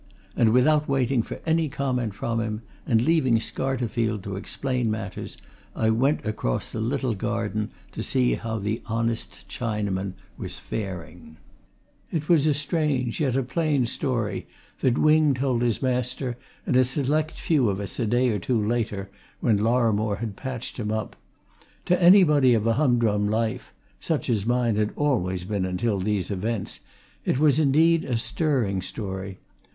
And 0.35 0.49
without 0.51 0.89
waiting 0.89 1.21
for 1.21 1.37
any 1.45 1.69
comment 1.69 2.15
from 2.15 2.39
him, 2.39 2.63
and 2.87 3.03
leaving 3.03 3.35
Scarterfield 3.39 4.23
to 4.23 4.35
explain 4.35 4.89
matters, 4.89 5.37
I 5.75 5.91
went 5.91 6.25
across 6.25 6.71
the 6.71 6.79
little 6.81 7.13
garden 7.13 7.69
to 7.91 8.01
see 8.01 8.33
how 8.33 8.57
the 8.57 8.81
honest 8.87 9.47
Chinaman 9.47 10.13
was 10.39 10.57
faring. 10.57 11.37
It 12.11 12.27
was 12.27 12.47
a 12.47 12.55
strange, 12.55 13.19
yet 13.21 13.35
a 13.35 13.43
plain 13.43 13.85
story 13.85 14.47
that 14.79 14.97
Wing 14.97 15.35
told 15.35 15.61
his 15.61 15.83
master 15.83 16.35
and 16.65 16.75
a 16.75 16.83
select 16.83 17.39
few 17.39 17.69
of 17.69 17.79
us 17.79 17.99
a 17.99 18.07
day 18.07 18.31
or 18.31 18.39
two 18.39 18.59
later, 18.59 19.11
when 19.39 19.57
Lorrimore 19.59 20.15
had 20.17 20.35
patched 20.35 20.77
him 20.77 20.91
up. 20.91 21.15
To 21.85 22.01
anybody 22.03 22.55
of 22.55 22.65
a 22.65 22.73
hum 22.73 22.97
drum 22.97 23.29
life 23.29 23.71
such 23.99 24.31
as 24.31 24.47
mine 24.47 24.77
had 24.77 24.93
always 24.95 25.43
been 25.43 25.63
until 25.63 25.99
these 25.99 26.31
events 26.31 26.79
it 27.23 27.37
was, 27.37 27.59
indeed, 27.59 28.03
a 28.03 28.17
stirring 28.17 28.81
story. 28.81 29.37